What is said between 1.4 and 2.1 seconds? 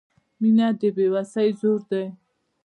زور دی.